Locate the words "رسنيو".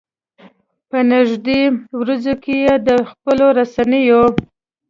3.57-4.23